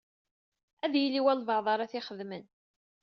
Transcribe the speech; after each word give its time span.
Ad 0.85 0.93
yili 1.01 1.21
walebɛaḍ 1.25 1.67
ara 1.73 1.91
t-ixedmen. 1.91 2.45